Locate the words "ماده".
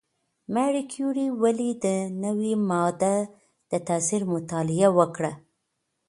2.69-3.15